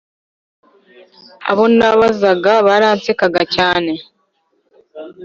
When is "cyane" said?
3.55-3.93